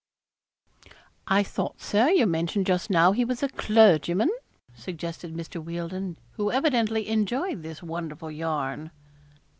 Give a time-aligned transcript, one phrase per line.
[1.27, 4.31] 'I thought, Sir, you mentioned just now he was a clergyman,'
[4.73, 5.63] suggested Mr.
[5.63, 8.89] Wealdon, who evidently enjoyed this wonderful yarn.